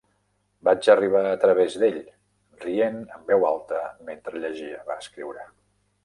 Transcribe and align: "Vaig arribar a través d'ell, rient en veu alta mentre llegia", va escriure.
"Vaig 0.67 0.87
arribar 0.91 1.19
a 1.31 1.33
través 1.41 1.75
d'ell, 1.83 1.99
rient 2.63 2.97
en 3.17 3.27
veu 3.27 3.45
alta 3.49 3.81
mentre 4.09 4.41
llegia", 4.47 4.79
va 4.89 4.97
escriure. 5.05 5.45